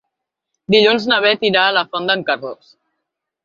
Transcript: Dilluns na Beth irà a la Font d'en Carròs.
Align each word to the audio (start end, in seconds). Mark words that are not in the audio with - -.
Dilluns 0.75 1.05
na 1.11 1.21
Beth 1.27 1.47
irà 1.51 1.67
a 1.67 1.77
la 1.79 1.87
Font 1.93 2.11
d'en 2.13 2.27
Carròs. 2.33 2.77